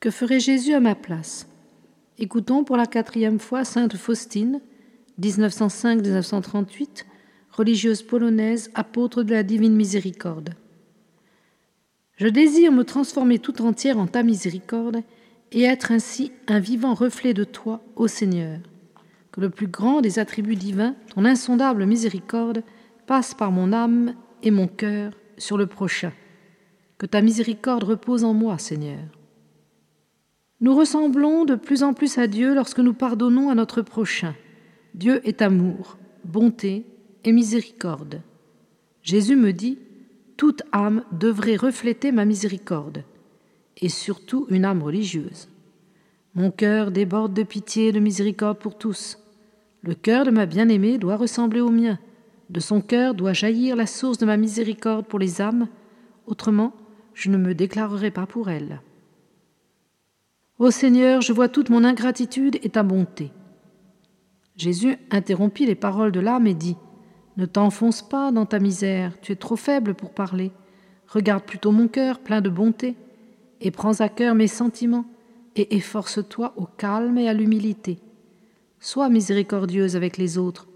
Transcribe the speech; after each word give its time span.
Que 0.00 0.10
ferait 0.10 0.40
Jésus 0.40 0.72
à 0.72 0.80
ma 0.80 0.94
place? 0.94 1.46
Écoutons 2.16 2.64
pour 2.64 2.78
la 2.78 2.86
quatrième 2.86 3.38
fois 3.38 3.66
Sainte 3.66 3.98
Faustine, 3.98 4.62
1905-1938, 5.20 7.04
religieuse 7.50 8.02
polonaise, 8.02 8.70
apôtre 8.72 9.22
de 9.22 9.34
la 9.34 9.42
divine 9.42 9.76
miséricorde. 9.76 10.54
Je 12.16 12.28
désire 12.28 12.72
me 12.72 12.84
transformer 12.84 13.38
tout 13.38 13.60
entière 13.60 13.98
en 13.98 14.06
ta 14.06 14.22
miséricorde 14.22 15.02
et 15.52 15.64
être 15.64 15.92
ainsi 15.92 16.32
un 16.48 16.60
vivant 16.60 16.94
reflet 16.94 17.34
de 17.34 17.44
toi, 17.44 17.82
ô 17.94 18.08
Seigneur. 18.08 18.58
Que 19.32 19.42
le 19.42 19.50
plus 19.50 19.68
grand 19.68 20.00
des 20.00 20.18
attributs 20.18 20.56
divins, 20.56 20.94
ton 21.14 21.26
insondable 21.26 21.84
miséricorde, 21.84 22.62
passe 23.06 23.34
par 23.34 23.52
mon 23.52 23.74
âme 23.74 24.14
et 24.42 24.50
mon 24.50 24.66
cœur 24.66 25.12
sur 25.36 25.58
le 25.58 25.66
prochain. 25.66 26.14
Que 26.96 27.04
ta 27.04 27.20
miséricorde 27.20 27.84
repose 27.84 28.24
en 28.24 28.32
moi, 28.32 28.56
Seigneur. 28.56 29.19
Nous 30.62 30.74
ressemblons 30.74 31.46
de 31.46 31.54
plus 31.54 31.82
en 31.82 31.94
plus 31.94 32.18
à 32.18 32.26
Dieu 32.26 32.54
lorsque 32.54 32.80
nous 32.80 32.92
pardonnons 32.92 33.48
à 33.48 33.54
notre 33.54 33.80
prochain. 33.80 34.34
Dieu 34.94 35.26
est 35.26 35.40
amour, 35.40 35.96
bonté 36.24 36.84
et 37.24 37.32
miséricorde. 37.32 38.20
Jésus 39.02 39.36
me 39.36 39.52
dit, 39.52 39.78
toute 40.36 40.62
âme 40.72 41.02
devrait 41.12 41.56
refléter 41.56 42.12
ma 42.12 42.26
miséricorde, 42.26 43.04
et 43.78 43.88
surtout 43.88 44.46
une 44.50 44.66
âme 44.66 44.82
religieuse. 44.82 45.48
Mon 46.34 46.50
cœur 46.50 46.90
déborde 46.90 47.32
de 47.32 47.42
pitié 47.42 47.88
et 47.88 47.92
de 47.92 48.00
miséricorde 48.00 48.58
pour 48.58 48.76
tous. 48.76 49.18
Le 49.82 49.94
cœur 49.94 50.26
de 50.26 50.30
ma 50.30 50.44
bien-aimée 50.44 50.98
doit 50.98 51.16
ressembler 51.16 51.60
au 51.60 51.70
mien. 51.70 51.98
De 52.50 52.60
son 52.60 52.82
cœur 52.82 53.14
doit 53.14 53.32
jaillir 53.32 53.76
la 53.76 53.86
source 53.86 54.18
de 54.18 54.26
ma 54.26 54.36
miséricorde 54.36 55.06
pour 55.06 55.18
les 55.18 55.40
âmes, 55.40 55.68
autrement 56.26 56.74
je 57.14 57.30
ne 57.30 57.38
me 57.38 57.54
déclarerai 57.54 58.10
pas 58.10 58.26
pour 58.26 58.50
elle. 58.50 58.80
Ô 60.60 60.70
Seigneur, 60.70 61.22
je 61.22 61.32
vois 61.32 61.48
toute 61.48 61.70
mon 61.70 61.84
ingratitude 61.84 62.58
et 62.62 62.68
ta 62.68 62.82
bonté. 62.82 63.32
Jésus 64.56 64.98
interrompit 65.10 65.64
les 65.64 65.74
paroles 65.74 66.12
de 66.12 66.20
l'âme 66.20 66.46
et 66.46 66.52
dit 66.52 66.76
Ne 67.38 67.46
t'enfonce 67.46 68.06
pas 68.06 68.30
dans 68.30 68.44
ta 68.44 68.58
misère, 68.58 69.18
tu 69.22 69.32
es 69.32 69.36
trop 69.36 69.56
faible 69.56 69.94
pour 69.94 70.10
parler. 70.10 70.52
Regarde 71.08 71.44
plutôt 71.44 71.72
mon 71.72 71.88
cœur 71.88 72.18
plein 72.18 72.42
de 72.42 72.50
bonté, 72.50 72.94
et 73.62 73.70
prends 73.70 74.02
à 74.02 74.10
cœur 74.10 74.34
mes 74.34 74.48
sentiments, 74.48 75.06
et 75.56 75.76
efforce-toi 75.76 76.52
au 76.58 76.66
calme 76.66 77.16
et 77.16 77.30
à 77.30 77.32
l'humilité. 77.32 77.98
Sois 78.80 79.08
miséricordieuse 79.08 79.96
avec 79.96 80.18
les 80.18 80.36
autres, 80.36 80.68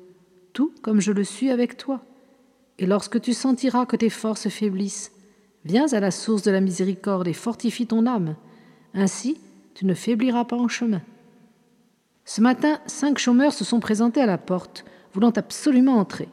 tout 0.55 0.73
comme 0.81 1.03
je 1.03 1.13
le 1.13 1.25
suis 1.25 1.51
avec 1.51 1.77
toi. 1.77 2.01
Et 2.79 2.87
lorsque 2.87 3.21
tu 3.21 3.35
sentiras 3.35 3.85
que 3.85 3.97
tes 3.97 4.09
forces 4.09 4.48
faiblissent, 4.48 5.13
viens 5.67 5.93
à 5.93 6.01
la 6.01 6.11
source 6.11 6.41
de 6.41 6.51
la 6.51 6.63
miséricorde 6.63 7.29
et 7.29 7.35
fortifie 7.35 7.87
ton 7.87 8.07
âme. 8.07 8.37
Ainsi, 8.95 9.37
tu 9.75 9.86
ne 9.86 9.94
faibliras 9.94 10.44
pas 10.44 10.56
en 10.56 10.69
chemin. 10.69 11.03
Ce 12.25 12.41
matin, 12.41 12.78
cinq 12.86 13.19
chômeurs 13.19 13.53
se 13.53 13.64
sont 13.64 13.80
présentés 13.80 14.20
à 14.20 14.27
la 14.27 14.39
porte, 14.39 14.84
voulant 15.12 15.33
absolument 15.36 15.98
entrer. 15.98 16.28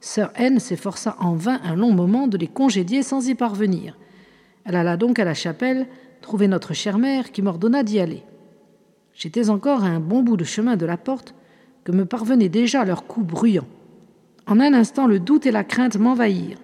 Sœur 0.00 0.32
N 0.34 0.60
s'efforça 0.60 1.16
en 1.18 1.34
vain 1.34 1.60
un 1.64 1.76
long 1.76 1.92
moment 1.92 2.26
de 2.26 2.36
les 2.36 2.46
congédier 2.46 3.02
sans 3.02 3.26
y 3.28 3.34
parvenir. 3.34 3.96
Elle 4.64 4.76
alla 4.76 4.96
donc 4.96 5.18
à 5.18 5.24
la 5.24 5.34
chapelle 5.34 5.86
trouver 6.20 6.46
notre 6.46 6.74
chère 6.74 6.98
mère 6.98 7.32
qui 7.32 7.40
m'ordonna 7.40 7.82
d'y 7.82 8.00
aller. 8.00 8.22
J'étais 9.14 9.48
encore 9.48 9.84
à 9.84 9.88
un 9.88 10.00
bon 10.00 10.22
bout 10.22 10.36
de 10.36 10.44
chemin 10.44 10.76
de 10.76 10.86
la 10.86 10.96
porte 10.96 11.34
que 11.84 11.92
me 11.92 12.04
parvenaient 12.04 12.48
déjà 12.48 12.84
leurs 12.84 13.06
coups 13.06 13.26
bruyants. 13.26 13.68
En 14.46 14.60
un 14.60 14.74
instant, 14.74 15.06
le 15.06 15.20
doute 15.20 15.46
et 15.46 15.52
la 15.52 15.64
crainte 15.64 15.96
m'envahirent. 15.96 16.58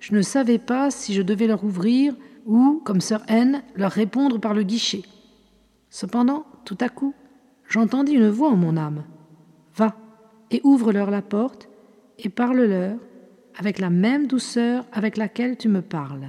Je 0.00 0.14
ne 0.14 0.22
savais 0.22 0.58
pas 0.58 0.90
si 0.90 1.12
je 1.12 1.22
devais 1.22 1.46
leur 1.46 1.64
ouvrir 1.64 2.14
ou, 2.46 2.80
comme 2.84 3.00
sœur 3.00 3.22
N, 3.28 3.62
leur 3.74 3.92
répondre 3.92 4.38
par 4.38 4.54
le 4.54 4.62
guichet. 4.62 5.02
Cependant, 6.00 6.46
tout 6.64 6.78
à 6.80 6.88
coup, 6.88 7.12
j'entendis 7.68 8.12
une 8.12 8.28
voix 8.28 8.50
en 8.50 8.56
mon 8.56 8.76
âme. 8.76 9.02
Va 9.74 9.96
et 10.52 10.60
ouvre-leur 10.62 11.10
la 11.10 11.22
porte 11.22 11.68
et 12.20 12.28
parle-leur 12.28 12.96
avec 13.56 13.80
la 13.80 13.90
même 13.90 14.28
douceur 14.28 14.86
avec 14.92 15.16
laquelle 15.16 15.56
tu 15.56 15.68
me 15.68 15.82
parles. 15.82 16.28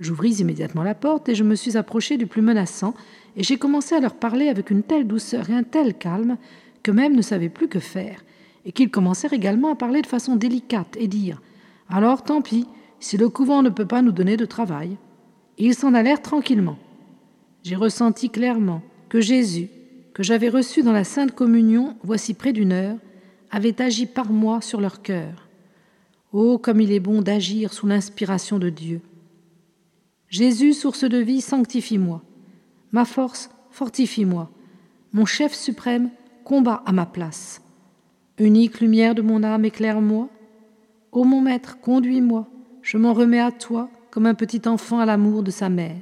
J'ouvris 0.00 0.40
immédiatement 0.40 0.82
la 0.82 0.94
porte 0.94 1.30
et 1.30 1.34
je 1.34 1.44
me 1.44 1.54
suis 1.54 1.78
approché 1.78 2.18
du 2.18 2.26
plus 2.26 2.42
menaçant 2.42 2.92
et 3.36 3.42
j'ai 3.42 3.56
commencé 3.56 3.94
à 3.94 4.00
leur 4.00 4.16
parler 4.16 4.50
avec 4.50 4.68
une 4.68 4.82
telle 4.82 5.06
douceur 5.06 5.48
et 5.48 5.54
un 5.54 5.62
tel 5.62 5.94
calme 5.94 6.36
que 6.82 6.90
même 6.90 7.16
ne 7.16 7.22
savaient 7.22 7.48
plus 7.48 7.68
que 7.68 7.80
faire 7.80 8.22
et 8.66 8.72
qu'ils 8.72 8.90
commencèrent 8.90 9.32
également 9.32 9.72
à 9.72 9.76
parler 9.76 10.02
de 10.02 10.06
façon 10.06 10.36
délicate 10.36 10.94
et 10.98 11.08
dire 11.08 11.40
Alors 11.88 12.22
tant 12.22 12.42
pis, 12.42 12.66
si 13.00 13.16
le 13.16 13.30
couvent 13.30 13.62
ne 13.62 13.70
peut 13.70 13.86
pas 13.86 14.02
nous 14.02 14.12
donner 14.12 14.36
de 14.36 14.44
travail. 14.44 14.98
Et 15.56 15.64
ils 15.64 15.74
s'en 15.74 15.94
allèrent 15.94 16.20
tranquillement 16.20 16.76
j'ai 17.62 17.76
ressenti 17.76 18.30
clairement 18.30 18.82
que 19.08 19.20
Jésus, 19.20 19.68
que 20.14 20.22
j'avais 20.22 20.48
reçu 20.48 20.82
dans 20.82 20.92
la 20.92 21.04
Sainte 21.04 21.32
Communion 21.32 21.96
voici 22.02 22.34
près 22.34 22.52
d'une 22.52 22.72
heure, 22.72 22.96
avait 23.50 23.80
agi 23.80 24.06
par 24.06 24.30
moi 24.30 24.60
sur 24.60 24.80
leur 24.80 25.02
cœur. 25.02 25.48
Oh, 26.32 26.58
comme 26.58 26.80
il 26.80 26.92
est 26.92 27.00
bon 27.00 27.22
d'agir 27.22 27.72
sous 27.72 27.86
l'inspiration 27.86 28.58
de 28.58 28.68
Dieu. 28.68 29.00
Jésus, 30.28 30.74
source 30.74 31.04
de 31.04 31.18
vie, 31.18 31.40
sanctifie-moi. 31.40 32.22
Ma 32.92 33.06
force, 33.06 33.50
fortifie-moi. 33.70 34.50
Mon 35.12 35.24
chef 35.24 35.54
suprême, 35.54 36.10
combat 36.44 36.82
à 36.84 36.92
ma 36.92 37.06
place. 37.06 37.62
Unique 38.38 38.80
lumière 38.80 39.14
de 39.14 39.22
mon 39.22 39.42
âme, 39.42 39.64
éclaire-moi. 39.64 40.28
Ô 41.12 41.24
mon 41.24 41.40
Maître, 41.40 41.78
conduis-moi. 41.80 42.46
Je 42.82 42.98
m'en 42.98 43.14
remets 43.14 43.40
à 43.40 43.50
toi 43.50 43.88
comme 44.10 44.26
un 44.26 44.34
petit 44.34 44.68
enfant 44.68 45.00
à 45.00 45.06
l'amour 45.06 45.42
de 45.42 45.50
sa 45.50 45.68
mère. 45.70 45.96